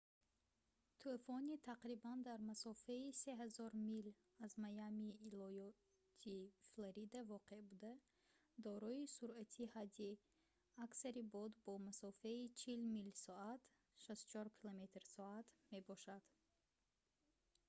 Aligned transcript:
тӯфони 0.99 1.55
тақрибан 1.69 2.17
дар 2.27 2.39
масофаи 2.49 3.07
3000 3.23 3.73
мил 3.89 4.07
аз 4.45 4.51
майамии 4.63 5.19
иолоти 5.29 6.39
флорида 6.69 7.21
воқеъ 7.33 7.59
буда 7.69 7.93
дорои 8.65 9.11
суръати 9.15 9.63
ҳадди 9.75 10.11
аксари 10.85 11.23
бод 11.33 11.51
бо 11.65 11.73
масофаи 11.87 12.41
40 12.61 12.95
мил/соат 12.95 13.61
64 14.05 14.49
км 14.61 14.83
/ 15.07 15.15
соат 15.15 15.45
мебошад 15.73 16.23